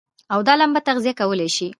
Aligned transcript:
او 0.33 0.39
دا 0.47 0.53
لمبه 0.59 0.79
تغذيه 0.87 1.13
کولای 1.19 1.49
شي. 1.57 1.67